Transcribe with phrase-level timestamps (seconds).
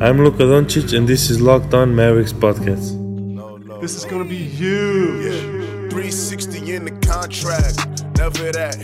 [0.00, 2.94] I'm Luka Doncic, and this is Locked On Mavericks podcast.
[3.80, 5.24] This is gonna be huge.
[5.24, 5.40] Yeah.
[5.90, 8.76] 360 in the contract, never that.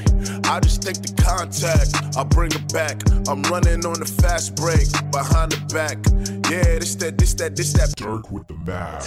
[0.50, 3.00] I just take the contact, I bring it back.
[3.28, 5.98] I'm running on the fast break, behind the back.
[6.50, 7.94] Yeah, this that, this that, this that.
[7.94, 9.06] Dirk with the Mavs.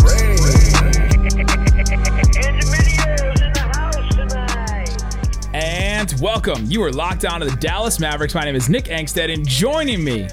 [5.54, 6.64] And welcome.
[6.68, 8.34] You are locked on to the Dallas Mavericks.
[8.34, 10.30] My name is Nick Angstadt, and joining me,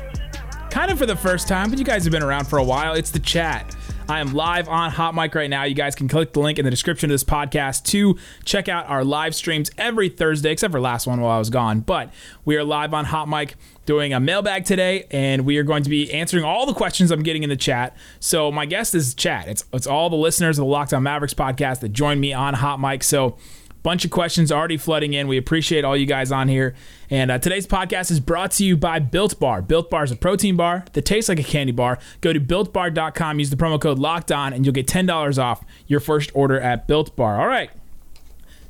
[0.75, 2.95] kind of for the first time, but you guys have been around for a while,
[2.95, 3.77] it's the chat.
[4.09, 5.63] I am live on Hot Mic right now.
[5.63, 8.89] You guys can click the link in the description of this podcast to check out
[8.89, 11.79] our live streams every Thursday, except for last one while I was gone.
[11.79, 12.13] But
[12.45, 13.55] we are live on Hot Mic
[13.87, 17.23] doing a mailbag today, and we are going to be answering all the questions I'm
[17.23, 17.97] getting in the chat.
[18.19, 19.47] So my guest is chat.
[19.47, 22.55] It's it's all the listeners of the Locked On Mavericks podcast that join me on
[22.55, 23.05] Hot Mic.
[23.05, 23.37] So
[23.85, 25.29] bunch of questions already flooding in.
[25.29, 26.75] We appreciate all you guys on here.
[27.11, 29.61] And uh, today's podcast is brought to you by Built Bar.
[29.63, 31.99] Built Bar is a protein bar that tastes like a candy bar.
[32.23, 36.01] Go to builtbar.com, use the promo code locked on, and you'll get $10 off your
[36.01, 37.39] first order at Built Bar.
[37.39, 37.71] All right.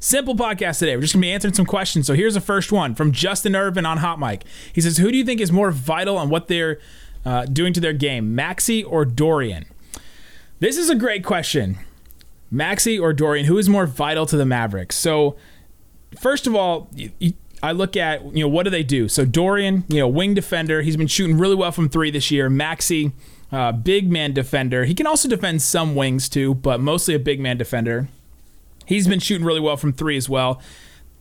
[0.00, 0.96] Simple podcast today.
[0.96, 2.08] We're just going to be answering some questions.
[2.08, 4.42] So here's the first one from Justin Irvin on Hot Mic.
[4.72, 6.78] He says, Who do you think is more vital on what they're
[7.24, 9.64] uh, doing to their game, Maxi or Dorian?
[10.58, 11.78] This is a great question.
[12.54, 14.96] Maxi or Dorian, who is more vital to the Mavericks?
[14.96, 15.36] So,
[16.18, 16.90] first of all,
[17.62, 19.08] I look at, you know, what do they do?
[19.08, 22.48] So, Dorian, you know, wing defender, he's been shooting really well from three this year.
[22.48, 23.12] Maxi,
[23.50, 24.84] uh, big man defender.
[24.84, 28.08] He can also defend some wings too, but mostly a big man defender.
[28.86, 30.60] He's been shooting really well from three as well.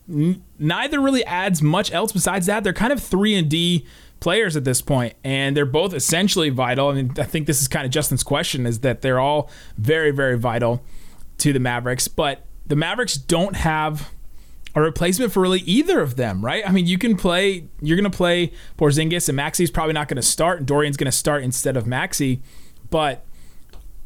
[0.08, 2.62] N- neither really adds much else besides that.
[2.62, 3.86] They're kind of 3 and D
[4.20, 6.88] players at this point, and they're both essentially vital.
[6.88, 10.10] I mean, I think this is kind of Justin's question is that they're all very,
[10.10, 10.84] very vital
[11.38, 14.10] to the Mavericks, but the Mavericks don't have
[14.74, 16.66] a replacement for really either of them, right?
[16.66, 20.16] I mean, you can play, you're going to play Porzingis, and Maxi's probably not going
[20.16, 22.40] to start, and Dorian's going to start instead of Maxi,
[22.90, 23.24] but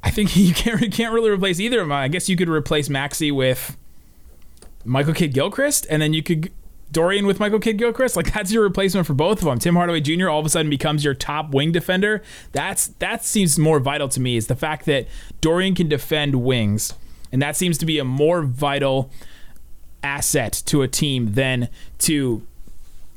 [0.03, 1.93] I think you can't, you can't really replace either of them.
[1.93, 3.77] I guess you could replace Maxi with
[4.85, 6.53] Michael Kidd Gilchrist, and then you could
[6.91, 9.59] Dorian with Michael Kidd Gilchrist, like that's your replacement for both of them.
[9.59, 10.29] Tim Hardaway Jr.
[10.29, 12.23] all of a sudden becomes your top wing defender.
[12.53, 15.07] That's that seems more vital to me is the fact that
[15.41, 16.95] Dorian can defend wings
[17.33, 19.11] and that seems to be a more vital
[20.03, 21.69] asset to a team than
[21.99, 22.47] to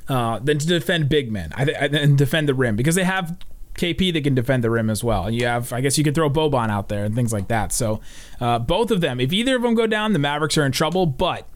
[0.07, 3.37] uh, than to defend big men I, I, and defend the rim because they have
[3.75, 5.25] KP that can defend the rim as well.
[5.25, 7.71] And you have, I guess you could throw Boban out there and things like that.
[7.71, 8.01] So
[8.39, 11.05] uh, both of them, if either of them go down, the Mavericks are in trouble.
[11.05, 11.47] But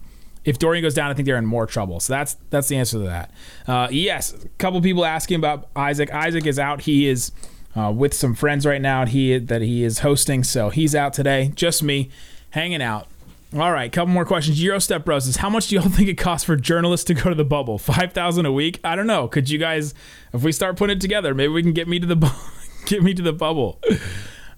[0.44, 2.00] if Dorian goes down, I think they're in more trouble.
[2.00, 3.32] So that's that's the answer to that.
[3.68, 6.14] Uh, yes, a couple people asking about Isaac.
[6.14, 6.82] Isaac is out.
[6.82, 7.32] He is
[7.76, 9.06] uh, with some friends right now.
[9.06, 11.52] He that he is hosting, so he's out today.
[11.56, 12.10] Just me
[12.56, 13.08] hanging out.
[13.54, 14.62] All right, couple more questions.
[14.64, 17.30] Euro Step Bros says, how much do y'all think it costs for journalists to go
[17.30, 17.78] to the bubble?
[17.78, 18.80] Five thousand a week?
[18.84, 19.28] I don't know.
[19.28, 19.94] Could you guys,
[20.34, 22.36] if we start putting it together, maybe we can get me to the
[22.86, 23.80] get me to the bubble.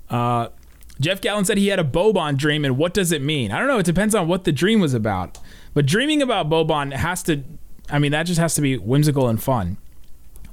[0.10, 0.50] Uh,
[1.00, 3.52] Jeff Gallen said he had a Boban dream, and what does it mean?
[3.52, 3.78] I don't know.
[3.78, 5.38] It depends on what the dream was about.
[5.74, 7.44] But dreaming about Boban has to,
[7.90, 9.78] I mean, that just has to be whimsical and fun.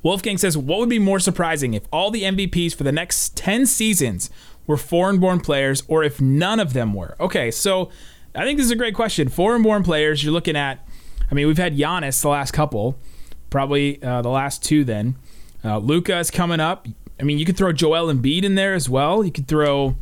[0.02, 3.64] Wolfgang says, what would be more surprising if all the MVPs for the next 10
[3.64, 4.28] seasons
[4.66, 7.16] were foreign born players or if none of them were.
[7.20, 7.90] Okay, so
[8.34, 9.28] I think this is a great question.
[9.28, 10.86] Foreign born players, you're looking at,
[11.30, 12.98] I mean, we've had Giannis the last couple,
[13.50, 15.16] probably uh, the last two then.
[15.64, 16.86] Uh, Luka is coming up.
[17.18, 19.24] I mean, you could throw Joel Embiid in there as well.
[19.24, 19.96] You could throw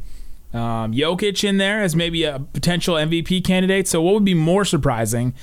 [0.52, 3.86] um, Jokic in there as maybe a potential MVP candidate.
[3.86, 5.34] So, what would be more surprising?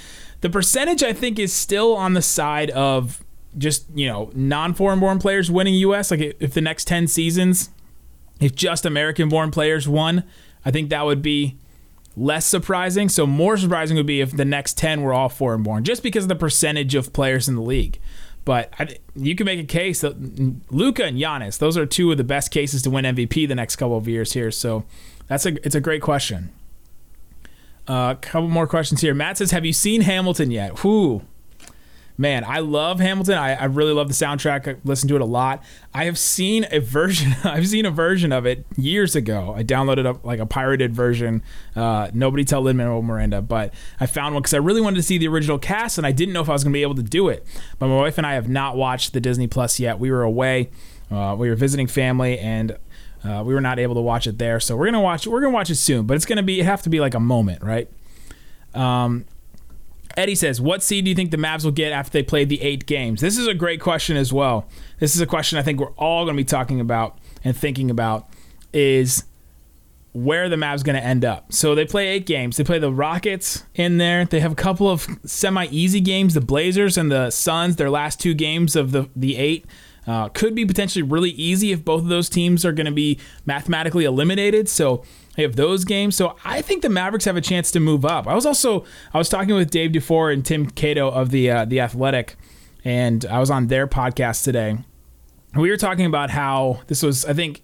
[0.42, 3.24] The percentage, I think, is still on the side of
[3.58, 6.12] just, you know, non foreign born players winning US.
[6.12, 7.70] Like, if the next 10 seasons
[8.40, 10.24] if just American born players won,
[10.66, 11.58] I think that would be
[12.16, 13.10] less surprising.
[13.10, 16.26] So, more surprising would be if the next 10 were all foreign born, just because
[16.26, 18.00] of the percentage of players in the league.
[18.46, 22.18] But I, you can make a case that Luka and Giannis, those are two of
[22.18, 24.52] the best cases to win MVP the next couple of years here.
[24.52, 24.86] So,
[25.28, 26.52] that's a it's a great question.
[27.88, 29.14] A uh, couple more questions here.
[29.14, 31.24] Matt says, "Have you seen Hamilton yet?" Whoo,
[32.20, 33.38] man, I love Hamilton.
[33.38, 34.68] I, I really love the soundtrack.
[34.68, 35.64] I listen to it a lot.
[35.94, 37.34] I have seen a version.
[37.46, 39.54] I've seen a version of it years ago.
[39.56, 41.42] I downloaded a, like a pirated version.
[41.78, 45.04] Uh, nobody tell Lin Manuel Miranda, but I found one because I really wanted to
[45.04, 46.96] see the original cast, and I didn't know if I was going to be able
[46.96, 47.46] to do it.
[47.80, 49.98] But my wife and I have not watched the Disney Plus yet.
[49.98, 50.72] We were away.
[51.10, 52.78] Uh, we were visiting family, and
[53.24, 54.60] uh, we were not able to watch it there.
[54.60, 55.26] So we're gonna watch.
[55.26, 56.60] We're gonna watch it soon, but it's gonna be.
[56.60, 57.90] It have to be like a moment, right?
[58.74, 59.26] Um,
[60.18, 62.62] Eddie says, What seed do you think the Mavs will get after they play the
[62.62, 63.22] eight games?
[63.22, 64.68] This is a great question as well.
[65.00, 67.90] This is a question I think we're all going to be talking about and thinking
[67.90, 68.28] about
[68.74, 69.24] is
[70.14, 71.54] where the Mavs going to end up.
[71.54, 72.58] So they play eight games.
[72.58, 74.26] They play the Rockets in there.
[74.26, 78.20] They have a couple of semi easy games, the Blazers and the Suns, their last
[78.20, 79.66] two games of the, the eight.
[80.08, 83.20] Uh, could be potentially really easy if both of those teams are going to be
[83.46, 84.68] mathematically eliminated.
[84.68, 85.04] So
[85.40, 86.18] they have those games.
[86.18, 88.28] So I think the Mavericks have a chance to move up.
[88.28, 88.84] I was also
[89.14, 92.36] I was talking with Dave Dufour and Tim Cato of the uh, the Athletic,
[92.84, 94.80] and I was on their podcast today.
[95.56, 97.62] We were talking about how this was I think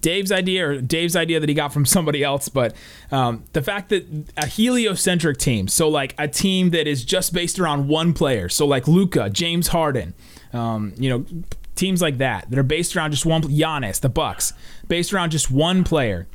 [0.00, 2.76] Dave's idea or Dave's idea that he got from somebody else, but
[3.10, 4.06] um, the fact that
[4.36, 8.64] a heliocentric team, so like a team that is just based around one player, so
[8.64, 10.14] like Luka, James Harden,
[10.52, 11.26] um, you know,
[11.74, 13.42] teams like that that are based around just one.
[13.42, 14.52] Giannis, the Bucks,
[14.86, 16.28] based around just one player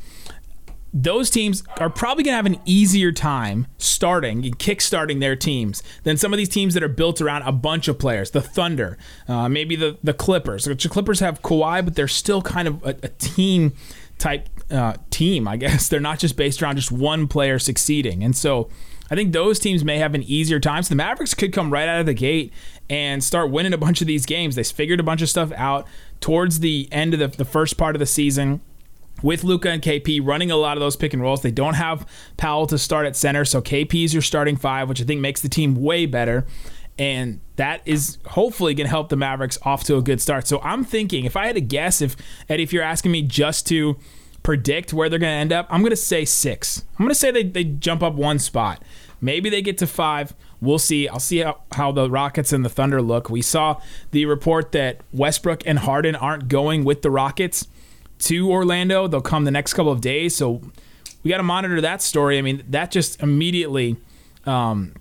[0.94, 5.82] those teams are probably going to have an easier time starting and kick-starting their teams
[6.04, 8.32] than some of these teams that are built around a bunch of players.
[8.32, 8.98] The Thunder,
[9.28, 10.66] uh, maybe the the Clippers.
[10.66, 13.74] The Clippers have Kawhi, but they're still kind of a, a team
[14.18, 15.48] type uh, team.
[15.48, 18.70] I guess they're not just based around just one player succeeding, and so.
[19.10, 20.84] I think those teams may have an easier time.
[20.84, 22.54] So the Mavericks could come right out of the gate
[22.90, 24.56] and start winning a bunch of these games.
[24.56, 25.86] They figured a bunch of stuff out
[26.22, 28.62] towards the end of the, the first part of the season
[29.22, 31.42] with Luka and KP running a lot of those pick and rolls.
[31.42, 32.08] They don't have
[32.38, 35.42] Powell to start at center, so KP is your starting five, which I think makes
[35.42, 36.46] the team way better.
[36.98, 40.48] And that is hopefully going to help the Mavericks off to a good start.
[40.48, 42.16] So I'm thinking, if I had to guess, if
[42.50, 43.98] Eddie, if you're asking me just to
[44.44, 46.86] predict where they're going to end up, I'm going to say six.
[47.00, 48.84] I'm going to say they, they jump up one spot.
[49.22, 50.36] Maybe they get to five.
[50.60, 51.08] We'll see.
[51.08, 53.30] I'll see how, how the Rockets and the Thunder look.
[53.30, 53.80] We saw
[54.12, 57.68] the report that Westbrook and Harden aren't going with the Rockets
[58.22, 59.08] to Orlando.
[59.08, 60.36] They'll come the next couple of days.
[60.36, 60.62] So
[61.24, 62.38] we got to monitor that story.
[62.38, 63.98] I mean, that just immediately,
[64.46, 64.94] um,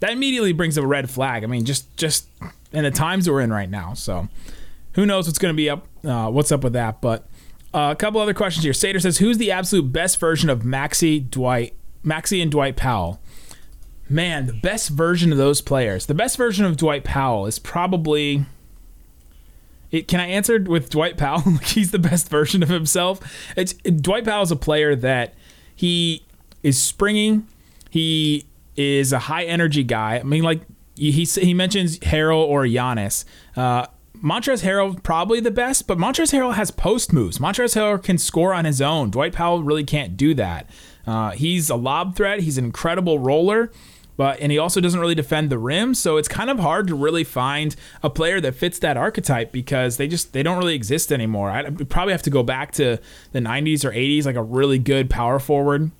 [0.00, 1.44] that immediately brings a red flag.
[1.44, 2.26] I mean, just just
[2.72, 3.94] in the times we're in right now.
[3.94, 4.28] So
[4.94, 7.00] who knows what's going to be up, uh, what's up with that.
[7.00, 7.26] But
[7.72, 8.72] uh, a couple other questions here.
[8.72, 11.74] Sater says, who's the absolute best version of Maxi, Dwight,
[12.04, 13.20] Maxi and Dwight Powell?
[14.08, 16.06] Man, the best version of those players.
[16.06, 18.44] The best version of Dwight Powell is probably
[19.94, 21.40] it, can I answer with Dwight Powell?
[21.62, 23.20] He's the best version of himself.
[23.56, 25.34] It's Dwight Powell is a player that
[25.74, 26.24] he
[26.62, 27.46] is springing.
[27.90, 28.44] He
[28.76, 30.18] is a high energy guy.
[30.18, 30.62] I mean, like
[30.96, 33.24] he he mentions Harrell or Giannis.
[33.56, 33.86] Uh,
[34.16, 37.38] Montrezl Harrell probably the best, but Montrezl Harrell has post moves.
[37.38, 39.10] Montrezl Harrell can score on his own.
[39.10, 40.68] Dwight Powell really can't do that.
[41.06, 42.40] Uh, he's a lob threat.
[42.40, 43.70] He's an incredible roller
[44.16, 46.94] but and he also doesn't really defend the rim so it's kind of hard to
[46.94, 51.12] really find a player that fits that archetype because they just they don't really exist
[51.12, 51.50] anymore.
[51.50, 52.98] I probably have to go back to
[53.32, 55.90] the 90s or 80s like a really good power forward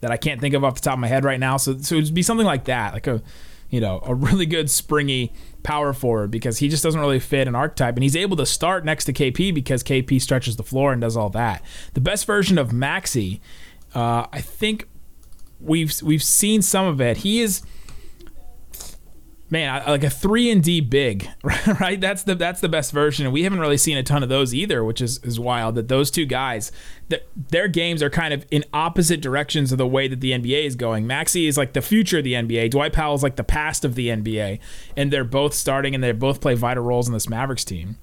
[0.00, 1.56] that i can't think of off the top of my head right now.
[1.56, 3.22] So, so it would be something like that like a
[3.70, 5.32] you know a really good springy
[5.62, 7.94] power forward because he just doesn't really fit an archetype.
[7.94, 11.16] And he's able to start next to kp because kp stretches the floor and does
[11.16, 11.62] all that.
[11.94, 13.40] The best version of Maxi,
[13.94, 14.88] uh, i think
[15.62, 17.18] we've we've seen some of it.
[17.18, 17.62] He is
[19.52, 21.28] man, like a three and D big,
[21.80, 22.00] right?
[22.00, 24.54] That's the that's the best version, and we haven't really seen a ton of those
[24.54, 25.74] either, which is is wild.
[25.74, 26.72] That those two guys,
[27.10, 30.64] that their games are kind of in opposite directions of the way that the NBA
[30.64, 31.04] is going.
[31.04, 32.70] Maxi is like the future of the NBA.
[32.70, 34.58] Dwight Powell is like the past of the NBA,
[34.96, 37.98] and they're both starting, and they both play vital roles in this Mavericks team.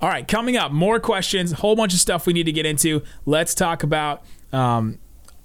[0.00, 3.02] All right, coming up, more questions, whole bunch of stuff we need to get into.
[3.26, 4.24] Let's talk about.
[4.52, 4.98] Um,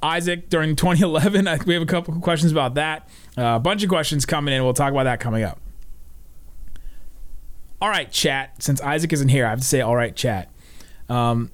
[0.05, 1.47] Isaac during 2011.
[1.65, 3.09] We have a couple questions about that.
[3.37, 4.63] Uh, a bunch of questions coming in.
[4.63, 5.59] We'll talk about that coming up.
[7.81, 8.61] All right, chat.
[8.63, 10.49] Since Isaac isn't here, I have to say, all right, chat.
[11.09, 11.51] Um,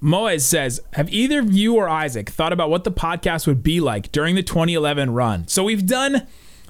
[0.00, 3.80] Moez says, Have either of you or Isaac thought about what the podcast would be
[3.80, 5.48] like during the 2011 run?
[5.48, 6.26] So we've done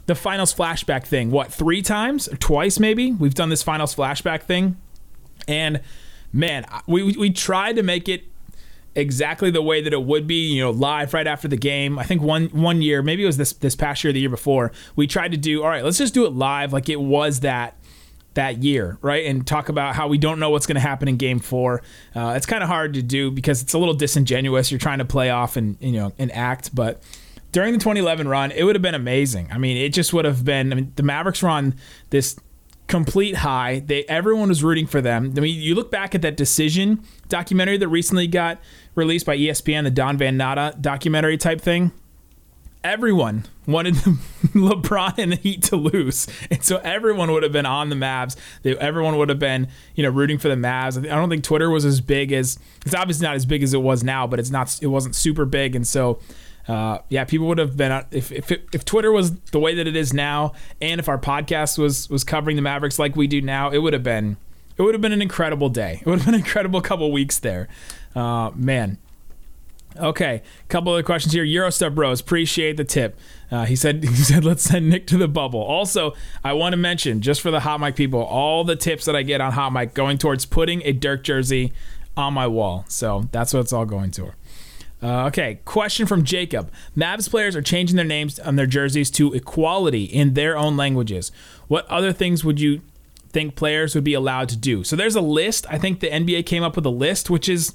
[0.06, 2.28] the finals flashback thing, what, three times?
[2.40, 3.12] Twice, maybe?
[3.12, 4.78] We've done this finals flashback thing.
[5.46, 5.82] And
[6.32, 8.24] man, we, we tried to make it
[8.98, 11.98] exactly the way that it would be, you know, live right after the game.
[11.98, 14.72] I think one one year, maybe it was this this past year, the year before,
[14.96, 15.84] we tried to do all right.
[15.84, 17.76] Let's just do it live, like it was that
[18.34, 19.26] that year, right?
[19.26, 21.82] And talk about how we don't know what's going to happen in Game Four.
[22.14, 24.70] Uh, it's kind of hard to do because it's a little disingenuous.
[24.70, 27.02] You're trying to play off and you know and act, but
[27.52, 29.48] during the 2011 run, it would have been amazing.
[29.50, 30.72] I mean, it just would have been.
[30.72, 31.76] I mean, the Mavericks run
[32.10, 32.38] this
[32.88, 33.80] complete high.
[33.80, 35.34] They everyone was rooting for them.
[35.36, 38.58] I mean, you look back at that decision documentary that recently got
[38.94, 41.92] released by ESPN, the Don Van Natta documentary type thing.
[42.82, 43.94] Everyone wanted
[44.54, 48.36] LeBron and the Heat to lose, and so everyone would have been on the Mavs.
[48.62, 50.96] They, everyone would have been, you know, rooting for the Mavs.
[50.98, 53.82] I don't think Twitter was as big as it's obviously not as big as it
[53.82, 54.78] was now, but it's not.
[54.80, 56.20] It wasn't super big, and so
[56.68, 59.86] uh, yeah, people would have been if if, it, if Twitter was the way that
[59.86, 63.40] it is now, and if our podcast was was covering the Mavericks like we do
[63.40, 64.36] now, it would have been
[64.76, 65.98] it would have been an incredible day.
[66.02, 67.68] It would have been an incredible couple weeks there,
[68.14, 68.98] uh, man.
[69.96, 71.44] Okay, couple other questions here.
[71.44, 73.18] Eurostep Bros, appreciate the tip.
[73.50, 75.62] Uh, he said he said let's send Nick to the bubble.
[75.62, 79.16] Also, I want to mention just for the hot mic people, all the tips that
[79.16, 81.72] I get on hot mic going towards putting a Dirk jersey
[82.14, 82.84] on my wall.
[82.88, 84.32] So that's what it's all going to.
[85.02, 86.72] Uh, okay, question from Jacob.
[86.96, 91.30] Mavs players are changing their names on their jerseys to equality in their own languages.
[91.68, 92.80] What other things would you
[93.30, 94.82] think players would be allowed to do?
[94.82, 95.66] So there's a list.
[95.70, 97.74] I think the NBA came up with a list, which is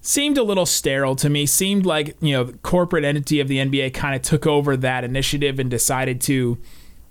[0.00, 1.46] seemed a little sterile to me.
[1.46, 5.04] Seemed like you know the corporate entity of the NBA kind of took over that
[5.04, 6.58] initiative and decided to,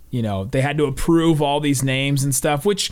[0.10, 2.92] you know, they had to approve all these names and stuff, which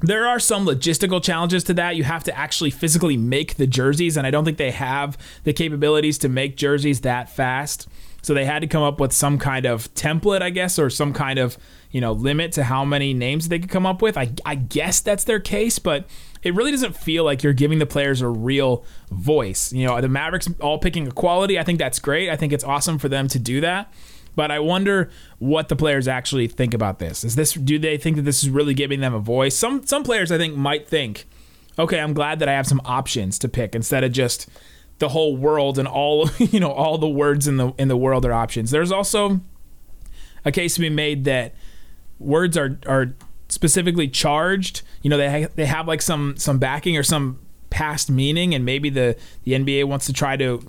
[0.00, 1.96] there are some logistical challenges to that.
[1.96, 5.52] You have to actually physically make the jerseys, and I don't think they have the
[5.52, 7.88] capabilities to make jerseys that fast.
[8.22, 11.12] So they had to come up with some kind of template, I guess, or some
[11.12, 11.56] kind of
[11.90, 14.16] you know limit to how many names they could come up with.
[14.16, 16.06] I, I guess that's their case, but
[16.42, 19.72] it really doesn't feel like you're giving the players a real voice.
[19.72, 21.58] You know, the Mavericks all picking equality.
[21.58, 22.30] I think that's great.
[22.30, 23.92] I think it's awesome for them to do that.
[24.38, 27.24] But I wonder what the players actually think about this.
[27.24, 29.56] Is this do they think that this is really giving them a voice?
[29.56, 31.26] Some some players I think might think,
[31.76, 34.48] okay, I'm glad that I have some options to pick instead of just
[35.00, 38.24] the whole world and all you know all the words in the in the world
[38.24, 38.70] are options.
[38.70, 39.40] There's also
[40.44, 41.52] a case to be made that
[42.20, 43.16] words are are
[43.48, 44.82] specifically charged.
[45.02, 47.40] You know, they ha- they have like some some backing or some
[47.70, 50.62] past meaning, and maybe the the NBA wants to try to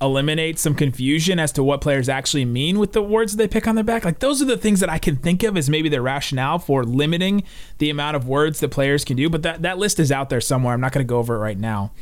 [0.00, 3.74] eliminate some confusion as to what players actually mean with the words they pick on
[3.74, 4.04] their back.
[4.04, 6.84] Like those are the things that I can think of as maybe the rationale for
[6.84, 7.44] limiting
[7.78, 9.30] the amount of words that players can do.
[9.30, 10.74] But that, that list is out there somewhere.
[10.74, 11.92] I'm not going to go over it right now.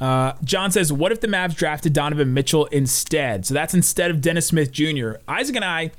[0.00, 3.46] Uh, John says, What if the Mavs drafted Donovan Mitchell instead?
[3.46, 5.12] So that's instead of Dennis Smith Jr.
[5.26, 5.92] Isaac and I,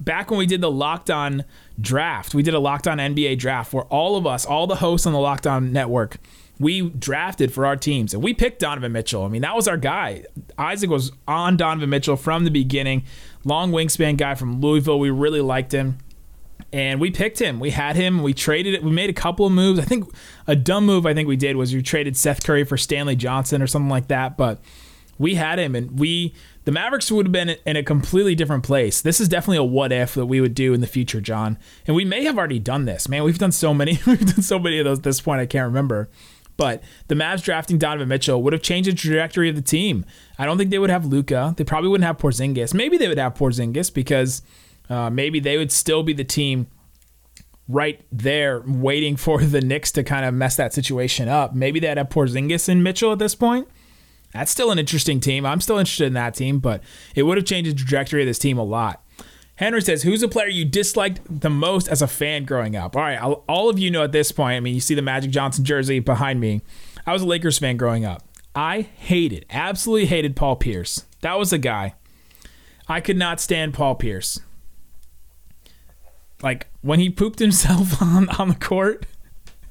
[0.00, 1.44] back when we did the Locked On
[1.80, 5.06] draft, we did a Locked On NBA draft where all of us, all the hosts
[5.06, 6.16] on the Locked On network,
[6.60, 9.24] we drafted for our teams and we picked Donovan Mitchell.
[9.24, 10.24] I mean, that was our guy.
[10.56, 13.04] Isaac was on Donovan Mitchell from the beginning.
[13.44, 14.98] Long wingspan guy from Louisville.
[14.98, 15.98] We really liked him.
[16.72, 17.60] And we picked him.
[17.60, 18.22] We had him.
[18.22, 18.82] We traded it.
[18.82, 19.78] We made a couple of moves.
[19.78, 20.10] I think
[20.46, 23.62] a dumb move I think we did was we traded Seth Curry for Stanley Johnson
[23.62, 24.36] or something like that.
[24.36, 24.60] But
[25.16, 26.34] we had him and we
[26.64, 29.00] the Mavericks would have been in a completely different place.
[29.00, 31.56] This is definitely a what if that we would do in the future, John.
[31.86, 33.08] And we may have already done this.
[33.08, 35.46] Man, we've done so many we've done so many of those at this point I
[35.46, 36.10] can't remember.
[36.58, 40.04] But the Mavs drafting Donovan Mitchell would have changed the trajectory of the team.
[40.38, 41.54] I don't think they would have Luka.
[41.56, 42.74] They probably wouldn't have Porzingis.
[42.74, 44.42] Maybe they would have Porzingis because
[44.90, 46.66] uh, maybe they would still be the team
[47.68, 51.54] right there waiting for the Knicks to kind of mess that situation up.
[51.54, 53.68] Maybe they'd have Porzingis and Mitchell at this point.
[54.34, 55.46] That's still an interesting team.
[55.46, 56.82] I'm still interested in that team, but
[57.14, 59.02] it would have changed the trajectory of this team a lot.
[59.58, 63.02] Henry says, "Who's a player you disliked the most as a fan growing up?" All
[63.02, 64.56] right, all of you know at this point.
[64.56, 66.62] I mean, you see the Magic Johnson jersey behind me.
[67.04, 68.22] I was a Lakers fan growing up.
[68.54, 71.04] I hated, absolutely hated Paul Pierce.
[71.22, 71.94] That was a guy.
[72.86, 74.38] I could not stand Paul Pierce.
[76.40, 79.06] Like when he pooped himself on on the court,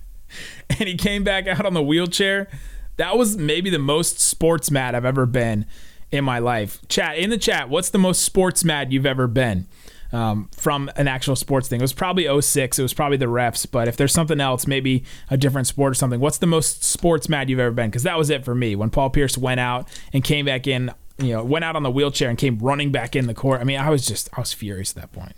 [0.70, 2.50] and he came back out on the wheelchair.
[2.98, 5.68] That was maybe the most sports mad I've ever been
[6.12, 6.80] in my life.
[6.88, 7.70] Chat in the chat.
[7.70, 9.68] What's the most sports mad you've ever been?
[10.12, 11.80] um, from an actual sports thing.
[11.80, 12.80] It was probably 06.
[12.80, 13.70] It was probably the refs.
[13.70, 17.30] But if there's something else, maybe a different sport or something, what's the most sports
[17.30, 17.90] mad you've ever been?
[17.90, 18.76] Because that was it for me.
[18.76, 21.92] When Paul Pierce went out and came back in, you know, went out on the
[21.92, 23.62] wheelchair and came running back in the court.
[23.62, 25.36] I mean, I was just, I was furious at that point.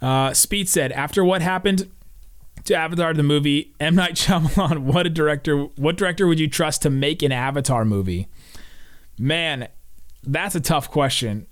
[0.00, 1.90] Uh, Speed said, after what happened
[2.64, 5.64] to Avatar the movie, M Night Shyamalan, what a director!
[5.76, 8.28] What director would you trust to make an Avatar movie?
[9.18, 9.68] Man,
[10.22, 11.46] that's a tough question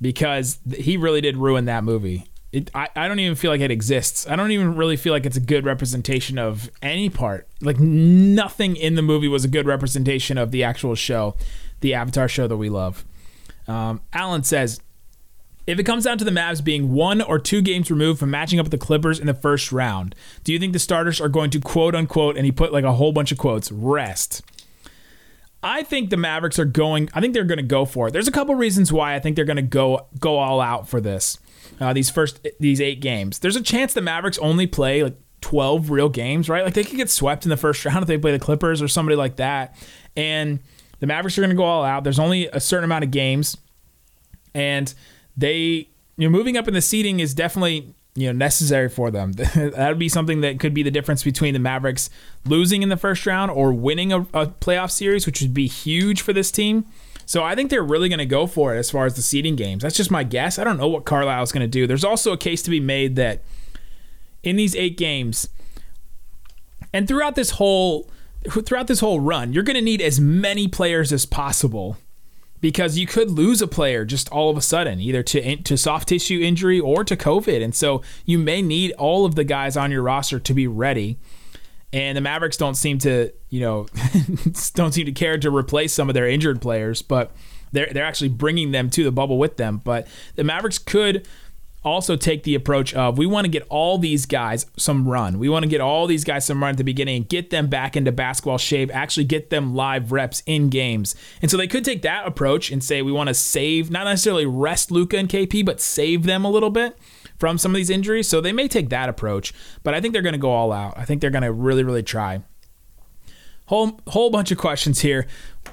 [0.00, 2.26] because he really did ruin that movie.
[2.52, 4.26] It, I, I don't even feel like it exists.
[4.28, 7.48] I don't even really feel like it's a good representation of any part.
[7.60, 11.36] Like nothing in the movie was a good representation of the actual show,
[11.80, 13.04] the Avatar show that we love.
[13.66, 14.80] Um, Alan says,
[15.66, 18.60] if it comes down to the Mavs being one or two games removed from matching
[18.60, 20.14] up with the Clippers in the first round,
[20.44, 22.92] do you think the starters are going to quote unquote, and he put like a
[22.92, 24.42] whole bunch of quotes, rest?
[25.66, 27.08] I think the Mavericks are going.
[27.12, 28.12] I think they're going to go for it.
[28.12, 31.00] There's a couple reasons why I think they're going to go go all out for
[31.00, 31.38] this.
[31.80, 33.40] Uh, these first these eight games.
[33.40, 36.64] There's a chance the Mavericks only play like 12 real games, right?
[36.64, 38.86] Like they could get swept in the first round if they play the Clippers or
[38.86, 39.76] somebody like that.
[40.16, 40.60] And
[41.00, 42.04] the Mavericks are going to go all out.
[42.04, 43.56] There's only a certain amount of games,
[44.54, 44.94] and
[45.36, 49.32] they you know moving up in the seating is definitely you know necessary for them.
[49.34, 52.10] that would be something that could be the difference between the Mavericks
[52.44, 56.22] losing in the first round or winning a, a playoff series, which would be huge
[56.22, 56.86] for this team.
[57.26, 59.56] So I think they're really going to go for it as far as the seeding
[59.56, 59.82] games.
[59.82, 60.58] That's just my guess.
[60.58, 61.86] I don't know what Carlisle's going to do.
[61.86, 63.42] There's also a case to be made that
[64.42, 65.48] in these eight games,
[66.92, 68.10] and throughout this whole
[68.48, 71.98] throughout this whole run, you're going to need as many players as possible
[72.60, 76.08] because you could lose a player just all of a sudden, either to to soft
[76.08, 79.90] tissue injury or to COVID, and so you may need all of the guys on
[79.90, 81.18] your roster to be ready.
[81.92, 83.86] And the Mavericks don't seem to, you know,
[84.74, 87.32] don't seem to care to replace some of their injured players, but
[87.72, 89.80] they're they're actually bringing them to the bubble with them.
[89.82, 91.26] But the Mavericks could
[91.86, 95.38] also take the approach of we want to get all these guys some run.
[95.38, 97.68] We want to get all these guys some run at the beginning and get them
[97.68, 101.14] back into basketball shape, actually get them live reps in games.
[101.40, 104.44] And so they could take that approach and say we want to save, not necessarily
[104.44, 106.98] rest Luka and KP, but save them a little bit
[107.38, 108.28] from some of these injuries.
[108.28, 110.98] So they may take that approach, but I think they're going to go all out.
[110.98, 112.42] I think they're going to really, really try.
[113.66, 115.26] Whole whole bunch of questions here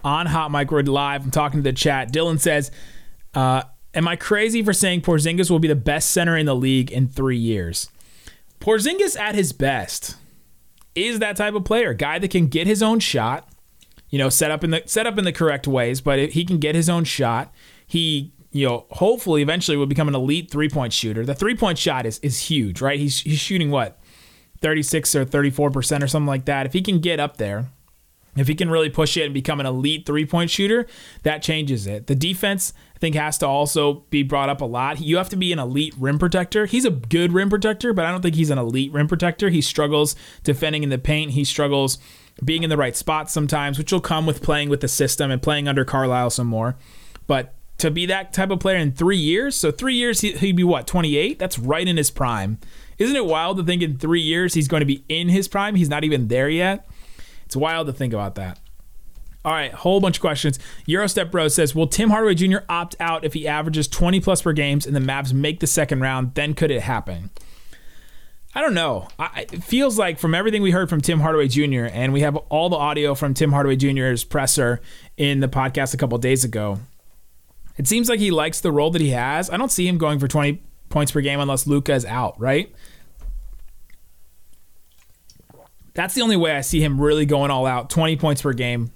[0.03, 1.23] on Hot Mic Live.
[1.23, 2.11] I'm talking to the chat.
[2.11, 2.71] Dylan says,
[3.33, 3.63] uh,
[3.95, 7.07] Am I crazy for saying Porzingis will be the best center in the league in
[7.07, 7.89] three years?
[8.59, 10.15] Porzingis at his best
[10.95, 13.47] is that type of player, guy that can get his own shot,
[14.09, 16.45] you know, set up in the set up in the correct ways, but if he
[16.45, 17.53] can get his own shot.
[17.85, 21.25] He, you know, hopefully eventually will become an elite three point shooter.
[21.25, 22.99] The three point shot is is huge, right?
[22.99, 23.99] He's he's shooting what
[24.61, 26.65] 36 or 34 percent or something like that.
[26.65, 27.69] If he can get up there,
[28.35, 30.87] if he can really push it and become an elite three point shooter,
[31.23, 32.07] that changes it.
[32.07, 32.73] The defense,
[33.03, 35.01] think, has to also be brought up a lot.
[35.01, 36.65] You have to be an elite rim protector.
[36.65, 39.49] He's a good rim protector, but I don't think he's an elite rim protector.
[39.49, 41.31] He struggles defending in the paint.
[41.31, 41.97] He struggles
[42.45, 45.41] being in the right spot sometimes, which will come with playing with the system and
[45.41, 46.77] playing under Carlisle some more.
[47.27, 50.63] But to be that type of player in three years, so three years, he'd be
[50.63, 51.37] what, 28?
[51.37, 52.57] That's right in his prime.
[52.97, 55.75] Isn't it wild to think in three years he's going to be in his prime?
[55.75, 56.87] He's not even there yet.
[57.45, 58.59] It's wild to think about that.
[59.45, 60.57] All right, whole bunch of questions.
[60.87, 62.59] Eurostep Bro says, "Will Tim Hardaway Jr.
[62.69, 65.99] opt out if he averages 20 plus per games and the Mavs make the second
[65.99, 66.35] round?
[66.35, 67.29] Then could it happen?"
[68.55, 69.07] I don't know.
[69.17, 71.85] I, it feels like from everything we heard from Tim Hardaway Jr.
[71.91, 74.79] and we have all the audio from Tim Hardaway Jr.'s presser
[75.17, 76.79] in the podcast a couple days ago.
[77.77, 79.49] It seems like he likes the role that he has.
[79.49, 82.71] I don't see him going for 20 points per game unless Luka is out, right?
[85.95, 88.91] That's the only way I see him really going all out, 20 points per game,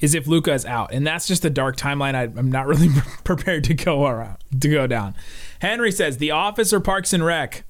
[0.00, 2.14] is if Luka is out, and that's just a dark timeline.
[2.14, 2.88] I, am not really
[3.24, 5.14] prepared to go around to go down.
[5.60, 7.64] Henry says, "The Office or Parks and Rec."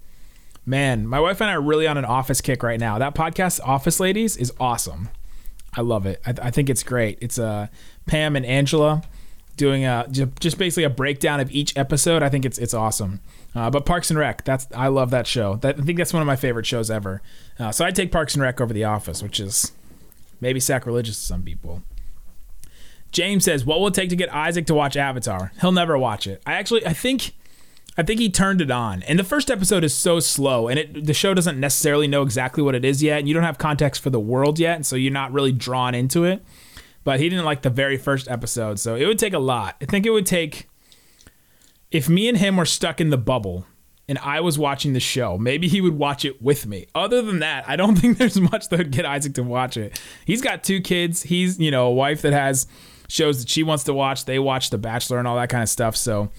[0.66, 2.98] Man, my wife and I are really on an Office kick right now.
[2.98, 5.08] That podcast, Office Ladies, is awesome.
[5.74, 6.20] I love it.
[6.26, 7.16] I, I think it's great.
[7.22, 7.68] It's uh,
[8.06, 9.02] Pam and Angela
[9.58, 12.22] doing a just basically a breakdown of each episode.
[12.22, 13.20] I think it's it's awesome.
[13.54, 15.56] Uh, but Parks and Rec, that's I love that show.
[15.56, 17.20] That, I think that's one of my favorite shows ever.
[17.58, 19.72] Uh, so I take Parks and Rec over The Office, which is
[20.40, 21.82] maybe sacrilegious to some people.
[23.12, 25.52] James says, "What will it take to get Isaac to watch Avatar?
[25.60, 26.42] He'll never watch it.
[26.46, 27.32] I actually, I think,
[27.96, 29.02] I think he turned it on.
[29.04, 32.62] And the first episode is so slow, and it the show doesn't necessarily know exactly
[32.62, 34.96] what it is yet, and you don't have context for the world yet, and so
[34.96, 36.44] you're not really drawn into it.
[37.04, 39.76] But he didn't like the very first episode, so it would take a lot.
[39.80, 40.68] I think it would take
[41.90, 43.66] if me and him were stuck in the bubble."
[44.08, 46.86] and I was watching the show, maybe he would watch it with me.
[46.94, 50.00] Other than that, I don't think there's much that would get Isaac to watch it.
[50.24, 51.24] He's got two kids.
[51.24, 52.66] He's, you know, a wife that has
[53.08, 54.24] shows that she wants to watch.
[54.24, 55.96] They watch The Bachelor and all that kind of stuff.
[55.96, 56.30] So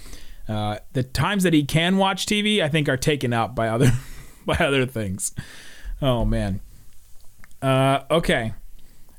[0.47, 3.91] uh, the times that he can watch TV, I think, are taken up by other
[4.45, 5.33] by other things.
[6.01, 6.61] Oh man.
[7.61, 8.53] Uh, okay.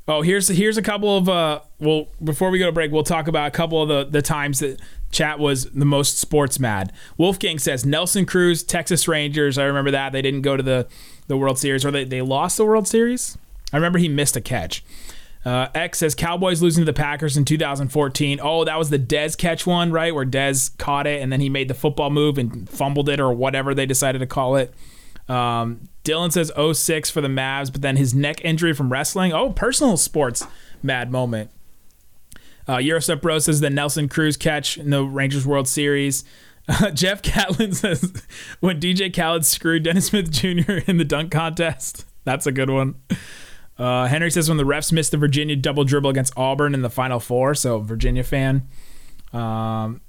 [0.09, 1.61] Oh, here's here's a couple of uh.
[1.79, 4.59] Well, before we go to break, we'll talk about a couple of the the times
[4.59, 4.81] that
[5.13, 6.93] chat was the most sports mad.
[7.17, 9.59] Wolfgang says Nelson Cruz, Texas Rangers.
[9.59, 10.89] I remember that they didn't go to the
[11.29, 13.39] the World Series, or they they lost the World Series.
[13.73, 14.83] I remember he missed a catch.
[15.45, 18.41] Uh, X says Cowboys losing to the Packers in 2014.
[18.43, 20.15] Oh, that was the Dez catch one, right?
[20.15, 23.33] Where Dez caught it and then he made the football move and fumbled it or
[23.33, 24.75] whatever they decided to call it.
[25.29, 29.33] Um, Dylan says 06 for the Mavs, but then his neck injury from wrestling.
[29.33, 30.47] Oh, personal sports
[30.83, 31.51] mad moment.
[32.67, 36.25] Uh, Eurostep Bro says the Nelson Cruz catch in the Rangers World Series.
[36.69, 38.13] Uh, Jeff Catlin says
[38.61, 40.79] when DJ Khaled screwed Dennis Smith Jr.
[40.87, 42.05] in the dunk contest.
[42.25, 42.97] That's a good one.
[43.81, 46.91] Uh, Henry says when the refs missed the Virginia double dribble against Auburn in the
[46.91, 48.69] Final Four, so Virginia fan.
[49.33, 50.03] Um,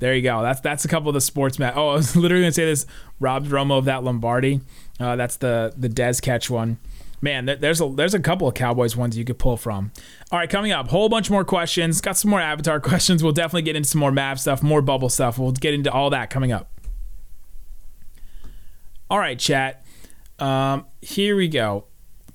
[0.00, 0.42] there you go.
[0.42, 1.74] That's that's a couple of the sports match.
[1.76, 2.84] Oh, I was literally gonna say this.
[3.20, 4.62] Rob Romo of that Lombardi.
[4.98, 6.78] Uh, that's the the Dez catch one.
[7.20, 9.92] Man, there's a there's a couple of Cowboys ones you could pull from.
[10.32, 12.00] All right, coming up, whole bunch more questions.
[12.00, 13.22] Got some more Avatar questions.
[13.22, 15.38] We'll definitely get into some more map stuff, more bubble stuff.
[15.38, 16.68] We'll get into all that coming up.
[19.08, 19.84] All right, chat.
[20.40, 21.84] Um, here we go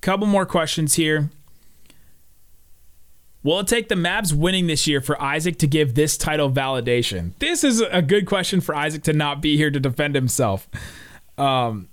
[0.01, 1.29] couple more questions here.
[3.43, 7.31] Will it take the Mavs winning this year for Isaac to give this title validation?
[7.39, 10.67] This is a good question for Isaac to not be here to defend himself.
[11.37, 11.87] Um,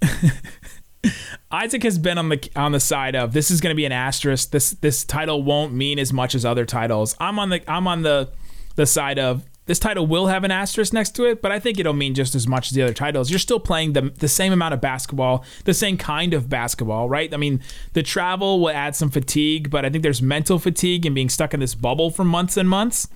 [1.50, 3.92] Isaac has been on the on the side of this is going to be an
[3.92, 4.50] asterisk.
[4.50, 7.16] This this title won't mean as much as other titles.
[7.18, 8.30] I'm on the I'm on the
[8.76, 11.78] the side of this title will have an asterisk next to it, but I think
[11.78, 13.30] it'll mean just as much as the other titles.
[13.30, 17.32] You're still playing the, the same amount of basketball, the same kind of basketball, right?
[17.32, 17.60] I mean,
[17.94, 21.54] the travel will add some fatigue, but I think there's mental fatigue and being stuck
[21.54, 23.08] in this bubble for months and months.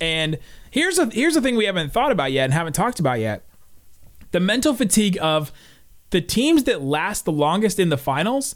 [0.00, 0.38] And
[0.70, 3.44] here's a here's a thing we haven't thought about yet and haven't talked about yet.
[4.30, 5.52] The mental fatigue of
[6.10, 8.54] the teams that last the longest in the finals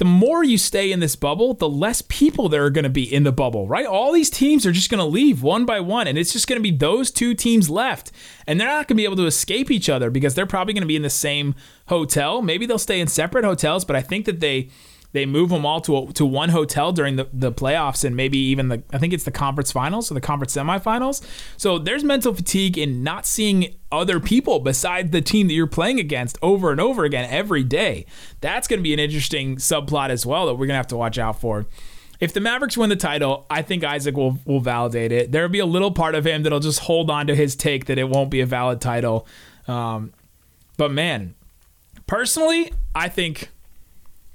[0.00, 3.02] the more you stay in this bubble, the less people there are going to be
[3.02, 3.84] in the bubble, right?
[3.84, 6.58] All these teams are just going to leave one by one, and it's just going
[6.58, 8.10] to be those two teams left.
[8.46, 10.84] And they're not going to be able to escape each other because they're probably going
[10.84, 11.54] to be in the same
[11.88, 12.40] hotel.
[12.40, 14.70] Maybe they'll stay in separate hotels, but I think that they
[15.12, 18.38] they move them all to a, to one hotel during the, the playoffs and maybe
[18.38, 21.22] even the I think it's the conference finals or the conference semifinals.
[21.56, 25.98] So there's mental fatigue in not seeing other people besides the team that you're playing
[25.98, 28.06] against over and over again every day.
[28.40, 30.96] That's going to be an interesting subplot as well that we're going to have to
[30.96, 31.66] watch out for.
[32.20, 35.32] If the Mavericks win the title, I think Isaac will will validate it.
[35.32, 37.98] There'll be a little part of him that'll just hold on to his take that
[37.98, 39.26] it won't be a valid title.
[39.66, 40.12] Um,
[40.76, 41.34] but man,
[42.06, 43.50] personally, I think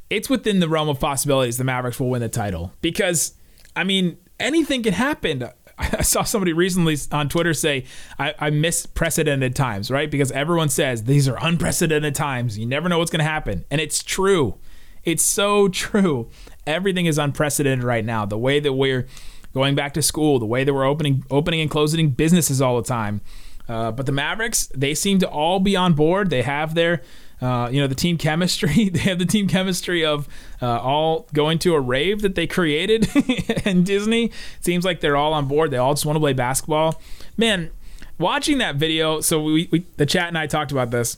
[0.09, 3.33] it's within the realm of possibilities the Mavericks will win the title because,
[3.75, 5.49] I mean, anything can happen.
[5.77, 7.85] I saw somebody recently on Twitter say,
[8.17, 10.09] I, I miss precedented times, right?
[10.09, 12.57] Because everyone says these are unprecedented times.
[12.57, 13.65] You never know what's going to happen.
[13.69, 14.55] And it's true.
[15.03, 16.29] It's so true.
[16.65, 18.25] Everything is unprecedented right now.
[18.25, 19.07] The way that we're
[19.53, 22.87] going back to school, the way that we're opening, opening and closing businesses all the
[22.87, 23.21] time.
[23.67, 26.29] Uh, but the Mavericks, they seem to all be on board.
[26.29, 27.01] They have their
[27.41, 28.89] uh, you know, the team chemistry.
[28.95, 30.27] They have the team chemistry of
[30.61, 33.09] uh, all going to a rave that they created
[33.65, 34.31] in Disney.
[34.61, 35.71] Seems like they're all on board.
[35.71, 37.01] They all just want to play basketball.
[37.35, 37.71] Man,
[38.17, 39.19] watching that video.
[39.21, 41.17] So we, we the chat and I talked about this.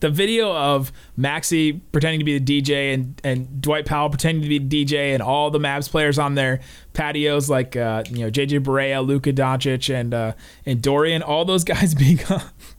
[0.00, 4.48] The video of Maxi pretending to be the DJ and, and Dwight Powell pretending to
[4.48, 6.60] be the DJ and all the Mavs players on their
[6.92, 10.32] patios like uh, you know JJ Barea, Luka Doncic, and uh,
[10.66, 12.20] and Dorian, all those guys being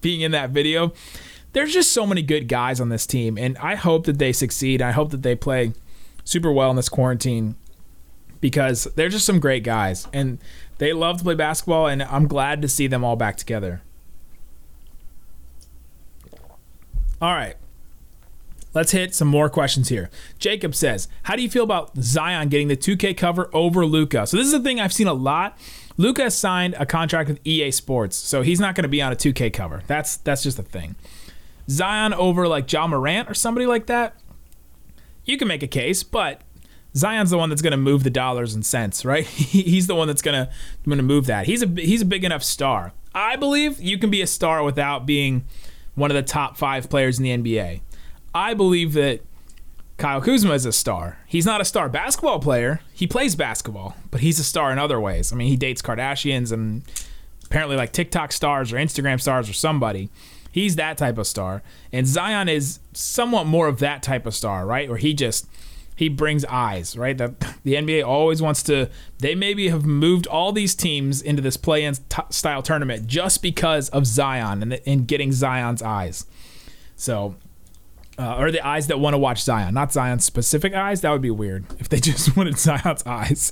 [0.01, 0.93] being in that video
[1.55, 4.81] there's just so many good guys on this team, and I hope that they succeed.
[4.81, 5.71] I hope that they play
[6.25, 7.55] super well in this quarantine
[8.41, 10.37] because they're just some great guys, and
[10.79, 13.81] they love to play basketball, and I'm glad to see them all back together.
[17.21, 17.55] All right.
[18.73, 20.09] Let's hit some more questions here.
[20.37, 24.27] Jacob says, How do you feel about Zion getting the 2K cover over Luka?
[24.27, 25.57] So, this is a thing I've seen a lot.
[25.95, 29.15] Luka signed a contract with EA Sports, so he's not going to be on a
[29.15, 29.83] 2K cover.
[29.87, 30.95] That's that's just a thing.
[31.69, 34.15] Zion over like Ja Morant or somebody like that,
[35.23, 36.41] you can make a case, but
[36.95, 39.25] Zion's the one that's going to move the dollars and cents, right?
[39.25, 40.51] he's the one that's going to
[40.85, 41.45] going to move that.
[41.45, 42.93] He's a he's a big enough star.
[43.13, 45.45] I believe you can be a star without being
[45.95, 47.81] one of the top 5 players in the NBA.
[48.33, 49.21] I believe that
[49.97, 51.19] Kyle Kuzma is a star.
[51.25, 52.81] He's not a star basketball player.
[52.93, 55.31] He plays basketball, but he's a star in other ways.
[55.31, 56.83] I mean, he dates Kardashians and
[57.45, 60.09] apparently like TikTok stars or Instagram stars or somebody.
[60.55, 61.63] He's that type of star.
[61.91, 64.87] And Zion is somewhat more of that type of star, right?
[64.87, 65.49] Where he just
[65.97, 67.17] he brings eyes, right?
[67.17, 68.89] That the NBA always wants to.
[69.17, 73.89] They maybe have moved all these teams into this play-in t- style tournament just because
[73.89, 76.25] of Zion and, and getting Zion's eyes.
[76.95, 77.35] So,
[78.17, 81.01] uh, or the eyes that want to watch Zion, not Zion's specific eyes.
[81.01, 83.51] That would be weird if they just wanted Zion's eyes.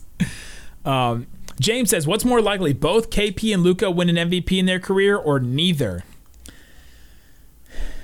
[0.86, 1.28] Um,
[1.60, 5.18] James says, "What's more likely, both KP and Luka win an MVP in their career,
[5.18, 6.06] or neither?"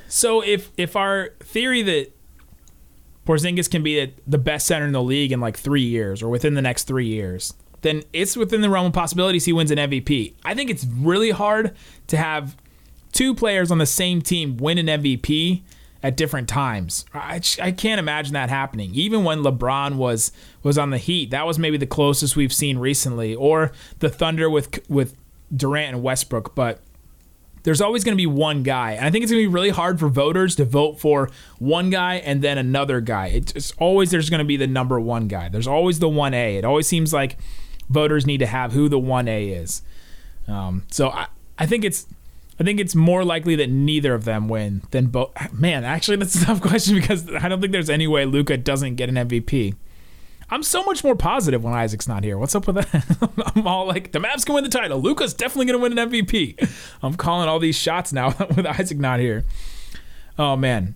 [0.10, 2.12] So if if our theory that
[3.26, 6.56] Porzingis can be the best center in the league in like three years or within
[6.56, 10.34] the next three years, then it's within the realm of possibilities he wins an MVP.
[10.44, 11.76] I think it's really hard
[12.08, 12.58] to have
[13.12, 15.62] two players on the same team win an MVP
[16.02, 17.06] at different times.
[17.14, 18.96] I, I can't imagine that happening.
[18.96, 20.32] Even when LeBron was
[20.64, 24.50] was on the Heat, that was maybe the closest we've seen recently, or the Thunder
[24.50, 25.16] with with
[25.56, 26.56] Durant and Westbrook.
[26.56, 26.82] But
[27.64, 28.94] there's always going to be one guy.
[28.94, 31.90] And I think it's going to be really hard for voters to vote for one
[31.90, 33.28] guy and then another guy.
[33.28, 35.50] It's always there's going to be the number one guy.
[35.50, 36.58] There's always the 1A.
[36.58, 37.38] It always seems like
[37.90, 39.82] voters need to have who the 1A is.
[40.48, 42.08] Um, so I, I think it's
[42.60, 45.32] I think it's more likely that neither of them win than both.
[45.54, 48.96] Man, actually, that's a tough question because I don't think there's any way Luka doesn't
[48.96, 49.76] get an MVP.
[50.52, 52.38] I'm so much more positive when Isaac's not here.
[52.38, 53.52] What's up with that?
[53.56, 55.00] I'm all like, the Mavs can win the title.
[55.00, 56.70] Luka's definitely going to win an MVP.
[57.04, 59.46] I'm calling all these shots now with Isaac not here.
[60.38, 60.96] Oh, man.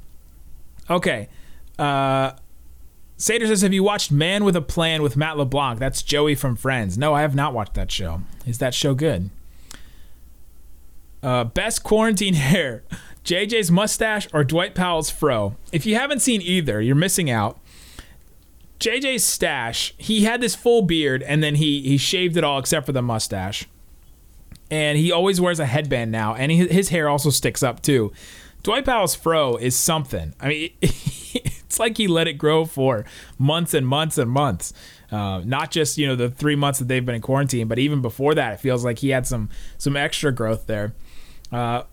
[0.89, 1.29] Okay.
[1.77, 2.31] Uh,
[3.17, 5.79] Sater says, Have you watched Man with a Plan with Matt LeBlanc?
[5.79, 6.97] That's Joey from Friends.
[6.97, 8.21] No, I have not watched that show.
[8.45, 9.29] Is that show good?
[11.21, 12.83] Uh, best quarantine hair.
[13.23, 15.55] JJ's mustache or Dwight Powell's fro.
[15.71, 17.59] If you haven't seen either, you're missing out.
[18.83, 22.85] JJ's stash, he had this full beard and then he he shaved it all except
[22.85, 23.65] for the mustache.
[24.69, 28.11] And he always wears a headband now, and he, his hair also sticks up too.
[28.63, 30.33] Dwight Powell's fro is something.
[30.39, 33.05] I mean, it's like he let it grow for
[33.37, 34.73] months and months and months.
[35.11, 38.01] Uh, not just you know the three months that they've been in quarantine, but even
[38.01, 40.93] before that, it feels like he had some some extra growth there.
[41.51, 41.83] Uh,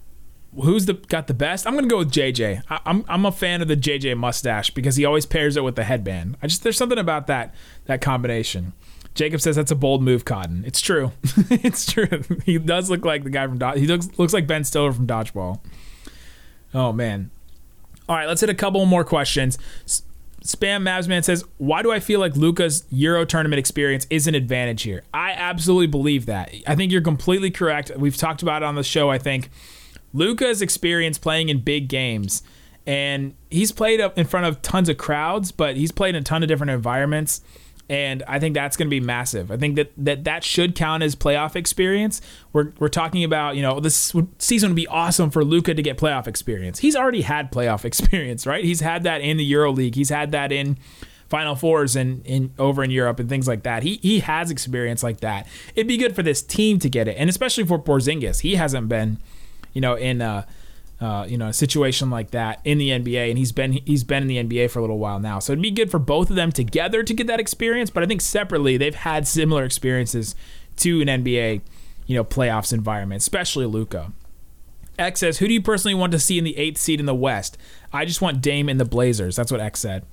[0.55, 1.67] who's the got the best?
[1.67, 2.63] I'm gonna go with JJ.
[2.69, 5.77] I, I'm I'm a fan of the JJ mustache because he always pairs it with
[5.77, 6.37] the headband.
[6.43, 7.55] I just there's something about that
[7.87, 8.73] that combination.
[9.15, 10.65] Jacob says that's a bold move, Cotton.
[10.67, 11.13] It's true.
[11.51, 12.23] it's true.
[12.45, 13.79] He does look like the guy from Dodge.
[13.79, 15.61] He looks looks like Ben Stiller from Dodgeball.
[16.75, 17.31] Oh man.
[18.09, 19.57] All right, let's hit a couple more questions.
[19.85, 20.03] S-
[20.43, 24.83] Spam Mavsman says, "Why do I feel like Luka's Euro tournament experience is an advantage
[24.83, 26.53] here?" I absolutely believe that.
[26.67, 27.93] I think you're completely correct.
[27.97, 29.11] We've talked about it on the show.
[29.11, 29.51] I think
[30.13, 32.43] Luka's experience playing in big games,
[32.87, 36.25] and he's played up in front of tons of crowds, but he's played in a
[36.25, 37.43] ton of different environments
[37.91, 39.51] and I think that's going to be massive.
[39.51, 42.21] I think that, that that should count as playoff experience.
[42.53, 45.99] We're, we're talking about, you know, this season would be awesome for Luka to get
[45.99, 46.79] playoff experience.
[46.79, 48.65] He's already had playoff experience, right?
[48.65, 49.97] He's had that in the Euro League.
[49.97, 50.79] He's had that in
[51.29, 53.83] Final Fours and in over in Europe and things like that.
[53.83, 55.49] He he has experience like that.
[55.75, 58.43] It'd be good for this team to get it, and especially for Porzingis.
[58.43, 59.19] He hasn't been,
[59.73, 60.23] you know, in.
[60.23, 60.45] Uh,
[61.01, 64.23] uh, you know, a situation like that in the NBA, and he's been he's been
[64.23, 65.39] in the NBA for a little while now.
[65.39, 67.89] So it'd be good for both of them together to get that experience.
[67.89, 70.35] But I think separately, they've had similar experiences
[70.77, 71.63] to an NBA,
[72.07, 74.13] you know, playoffs environment, especially Luka.
[74.99, 77.15] X says, "Who do you personally want to see in the eighth seed in the
[77.15, 77.57] West?"
[77.95, 79.37] I just want Dame in the Blazers.
[79.37, 80.05] That's what X said.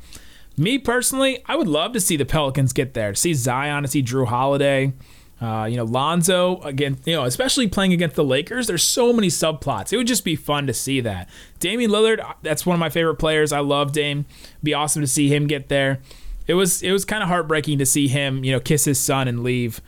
[0.55, 4.01] Me personally, I would love to see the Pelicans get there, see Zion, to see
[4.01, 4.93] Jrue Holiday.
[5.39, 9.27] Uh, you know, Lonzo again, you know, especially playing against the Lakers, there's so many
[9.27, 9.93] subplots.
[9.93, 11.29] It would just be fun to see that.
[11.59, 13.51] Damian Lillard, that's one of my favorite players.
[13.51, 14.25] I love Dame.
[14.63, 15.99] Be awesome to see him get there.
[16.47, 19.27] It was it was kind of heartbreaking to see him, you know, kiss his son
[19.27, 19.79] and leave,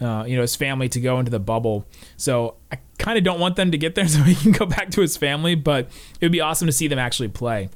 [0.00, 1.86] uh, you know, his family to go into the bubble.
[2.16, 4.90] So I kind of don't want them to get there so he can go back
[4.90, 5.88] to his family, but
[6.20, 7.68] it would be awesome to see them actually play.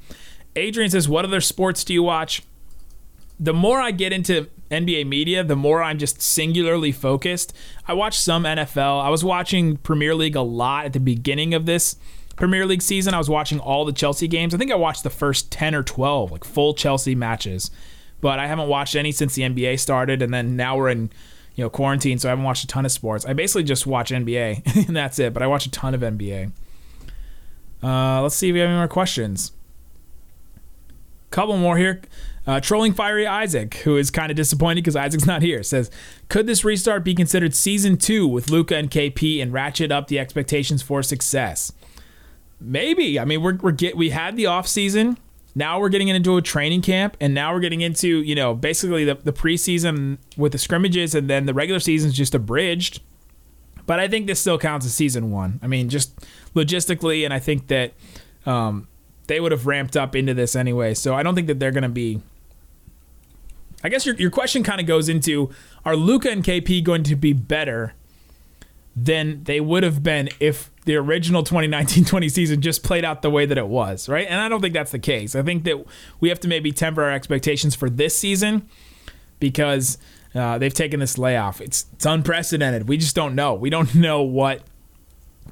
[0.57, 2.43] Adrian says, "What other sports do you watch?"
[3.41, 7.57] The more I get into NBA media, the more I'm just singularly focused.
[7.87, 9.03] I watch some NFL.
[9.03, 11.95] I was watching Premier League a lot at the beginning of this
[12.35, 13.15] Premier League season.
[13.15, 14.53] I was watching all the Chelsea games.
[14.53, 17.71] I think I watched the first 10 or 12, like full Chelsea matches.
[18.21, 21.09] But I haven't watched any since the NBA started and then now we're in
[21.55, 23.25] you know quarantine, so I haven't watched a ton of sports.
[23.25, 26.51] I basically just watch NBA and that's it, but I watch a ton of NBA.
[27.81, 29.51] Uh, let's see if we have any more questions.
[31.31, 32.01] Couple more here.
[32.45, 35.91] Uh, trolling Fiery Isaac, who is kind of disappointed because Isaac's not here, says,
[36.27, 40.19] Could this restart be considered season two with Luka and KP and ratchet up the
[40.19, 41.71] expectations for success?
[42.59, 43.19] Maybe.
[43.19, 45.17] I mean, we're, we're get we had the off season.
[45.53, 49.05] Now we're getting into a training camp, and now we're getting into you know basically
[49.05, 53.01] the, the preseason with the scrimmages, and then the regular season is just abridged.
[53.85, 55.59] But I think this still counts as season one.
[55.61, 56.17] I mean, just
[56.55, 57.93] logistically, and I think that
[58.45, 58.87] um,
[59.27, 60.93] they would have ramped up into this anyway.
[60.93, 62.21] So I don't think that they're going to be
[63.83, 65.49] I guess your, your question kind of goes into
[65.85, 67.93] are Luka and KP going to be better
[68.95, 73.45] than they would have been if the original 2019-20 season just played out the way
[73.45, 74.27] that it was, right?
[74.29, 75.35] And I don't think that's the case.
[75.35, 75.83] I think that
[76.19, 78.67] we have to maybe temper our expectations for this season
[79.39, 79.97] because
[80.35, 81.61] uh, they've taken this layoff.
[81.61, 82.87] It's, it's unprecedented.
[82.87, 83.53] We just don't know.
[83.53, 84.61] We don't know what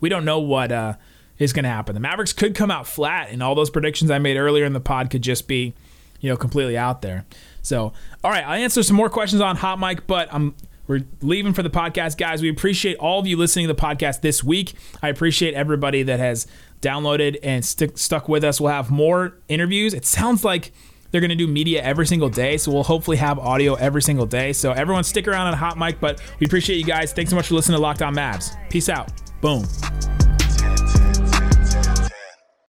[0.02, 0.94] we don't know what uh,
[1.40, 1.96] is going to happen.
[1.96, 4.80] The Mavericks could come out flat, and all those predictions I made earlier in the
[4.80, 5.74] pod could just be,
[6.20, 7.26] you know, completely out there.
[7.62, 10.54] So, all right, I'll answer some more questions on Hot Mic, but I'm
[10.90, 12.42] we're leaving for the podcast, guys.
[12.42, 14.74] We appreciate all of you listening to the podcast this week.
[15.04, 16.48] I appreciate everybody that has
[16.82, 18.60] downloaded and st- stuck with us.
[18.60, 19.94] We'll have more interviews.
[19.94, 20.72] It sounds like
[21.12, 24.26] they're going to do media every single day, so we'll hopefully have audio every single
[24.26, 24.52] day.
[24.52, 27.14] So everyone stick around on Hot Mic, but we appreciate you guys.
[27.14, 28.58] Thanks so much for listening to Locked On Mavs.
[28.72, 29.12] Peace out.
[29.42, 29.66] Boom.